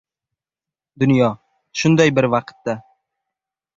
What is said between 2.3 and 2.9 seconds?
vaqtda…